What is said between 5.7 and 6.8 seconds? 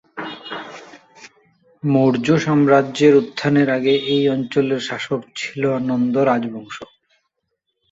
নন্দ রাজবংশ।